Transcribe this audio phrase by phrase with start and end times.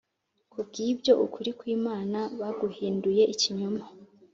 [0.51, 3.83] Kubw’ibyo, ukuri kw’Imana baguhinduye ikinyoma